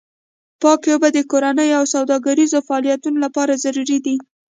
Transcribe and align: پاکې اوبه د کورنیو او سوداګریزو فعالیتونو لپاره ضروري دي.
پاکې 0.61 0.89
اوبه 0.93 1.09
د 1.13 1.19
کورنیو 1.31 1.77
او 1.79 1.83
سوداګریزو 1.95 2.65
فعالیتونو 2.67 3.17
لپاره 3.25 3.61
ضروري 3.63 3.97
دي. 4.05 4.15